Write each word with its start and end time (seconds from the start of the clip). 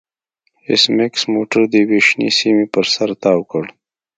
ایس 0.67 0.83
میکس 0.97 1.21
موټر 1.33 1.61
د 1.69 1.73
یوې 1.83 1.99
شنې 2.07 2.29
سیمې 2.39 2.65
پر 2.73 2.85
سر 2.93 3.09
تاو 3.23 3.41
کړ 3.51 3.63